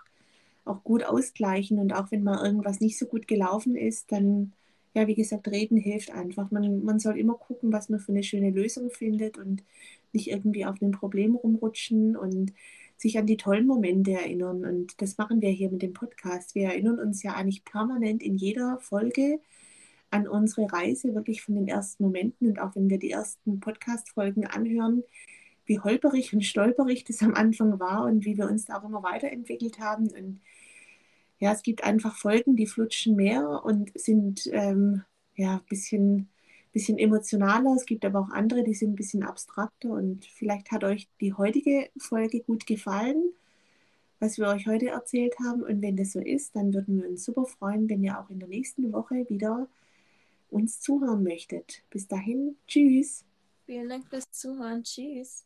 auch 0.65 0.83
gut 0.83 1.05
ausgleichen. 1.05 1.79
Und 1.79 1.93
auch 1.95 2.11
wenn 2.11 2.23
mal 2.23 2.45
irgendwas 2.45 2.81
nicht 2.81 2.99
so 2.99 3.07
gut 3.07 3.29
gelaufen 3.29 3.77
ist, 3.77 4.13
dann, 4.13 4.53
ja, 4.95 5.07
wie 5.07 5.15
gesagt, 5.15 5.49
reden 5.49 5.77
hilft 5.77 6.11
einfach. 6.11 6.51
Man, 6.51 6.85
man 6.85 6.99
soll 6.99 7.19
immer 7.19 7.35
gucken, 7.35 7.73
was 7.73 7.89
man 7.89 8.01
für 8.01 8.13
eine 8.13 8.23
schöne 8.23 8.51
Lösung 8.51 8.91
findet 8.91 9.39
und 9.39 9.63
nicht 10.13 10.29
irgendwie 10.29 10.67
auf 10.67 10.83
einem 10.83 10.93
Problem 10.93 11.37
rumrutschen 11.37 12.17
und 12.17 12.53
sich 12.97 13.19
an 13.19 13.27
die 13.27 13.37
tollen 13.37 13.67
Momente 13.67 14.13
erinnern. 14.13 14.65
Und 14.65 15.01
das 15.01 15.17
machen 15.17 15.41
wir 15.41 15.51
hier 15.51 15.71
mit 15.71 15.83
dem 15.83 15.95
Podcast. 15.95 16.55
Wir 16.55 16.67
erinnern 16.67 16.99
uns 16.99 17.23
ja 17.23 17.35
eigentlich 17.35 17.65
permanent 17.65 18.23
in 18.23 18.37
jeder 18.37 18.79
Folge 18.81 19.41
an 20.11 20.29
unsere 20.29 20.73
Reise, 20.73 21.15
wirklich 21.15 21.43
von 21.43 21.55
den 21.55 21.69
ersten 21.69 22.05
Momenten. 22.05 22.49
Und 22.49 22.61
auch 22.61 22.75
wenn 22.77 22.91
wir 22.91 22.99
die 22.99 23.11
ersten 23.11 23.61
Podcast-Folgen 23.61 24.47
anhören, 24.47 25.05
wie 25.67 25.81
holperig 25.81 26.33
und 26.35 26.45
stolperig 26.45 27.05
das 27.05 27.23
am 27.23 27.35
Anfang 27.35 27.79
war 27.79 28.05
und 28.05 28.25
wie 28.25 28.37
wir 28.37 28.47
uns 28.49 28.67
da 28.67 28.79
auch 28.79 28.85
immer 28.85 29.03
weiterentwickelt 29.03 29.79
haben. 29.79 30.09
Und 30.09 30.41
ja, 31.39 31.53
es 31.53 31.63
gibt 31.63 31.85
einfach 31.85 32.17
Folgen, 32.17 32.57
die 32.57 32.67
flutschen 32.67 33.17
mehr 33.17 33.63
und 33.65 33.93
sind 33.99 34.49
ähm, 34.53 35.03
ja 35.37 35.55
ein 35.55 35.67
bisschen 35.69 36.29
bisschen 36.73 36.99
emotionaler. 36.99 37.75
Es 37.75 37.87
gibt 37.87 38.05
aber 38.05 38.21
auch 38.21 38.31
andere, 38.31 38.63
die 38.63 38.75
sind 38.75 38.93
ein 38.93 38.97
bisschen 38.97 39.23
abstrakter. 39.23 39.91
Und 39.91 40.25
vielleicht 40.25 40.71
hat 40.71 40.85
euch 40.85 41.09
die 41.21 41.35
heutige 41.35 41.91
Folge 41.99 42.41
gut 42.41 42.67
gefallen, 42.67 43.33
was 44.19 44.39
wir 44.39 44.49
euch 44.49 44.67
heute 44.67 44.89
erzählt 44.89 45.37
haben. 45.41 45.63
Und 45.63 45.83
wenn 45.83 45.97
das 45.97 46.13
so 46.13 46.21
ist, 46.21 46.55
dann 46.55 46.73
würden 46.73 47.03
wir 47.03 47.09
uns 47.09 47.25
super 47.25 47.45
freuen, 47.47 47.89
wenn 47.89 48.03
ihr 48.05 48.19
auch 48.19 48.31
in 48.31 48.39
der 48.39 48.49
nächsten 48.49 48.93
Woche 48.93 49.29
wieder 49.29 49.69
uns 50.51 50.81
zuhören 50.81 51.23
möchtet. 51.23 51.83
Bis 51.91 52.09
dahin, 52.09 52.57
tschüss. 52.67 53.25
Vielen 53.67 53.89
Dank 53.89 54.09
fürs 54.09 54.31
Zuhören. 54.33 54.83
Tschüss. 54.83 55.45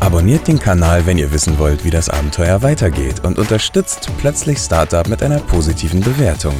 Abonniert 0.00 0.46
den 0.46 0.58
Kanal, 0.58 1.04
wenn 1.06 1.18
ihr 1.18 1.32
wissen 1.32 1.58
wollt, 1.58 1.84
wie 1.84 1.90
das 1.90 2.08
Abenteuer 2.08 2.62
weitergeht 2.62 3.24
und 3.24 3.38
unterstützt 3.38 4.08
plötzlich 4.18 4.58
Startup 4.58 5.08
mit 5.08 5.22
einer 5.22 5.40
positiven 5.40 6.00
Bewertung. 6.00 6.54